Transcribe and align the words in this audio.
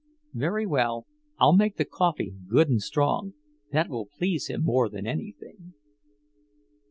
"Very 0.33 0.65
well. 0.65 1.05
I'll 1.37 1.55
make 1.55 1.77
the 1.77 1.85
coffee 1.85 2.33
good 2.47 2.69
and 2.69 2.81
strong; 2.81 3.35
that 3.71 3.87
will 3.87 4.07
please 4.17 4.47
him 4.47 4.63
more 4.63 4.89
than 4.89 5.05
anything." 5.05 5.75